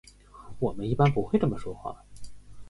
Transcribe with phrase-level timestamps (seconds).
[0.57, 2.03] 我们一般不会这么说话。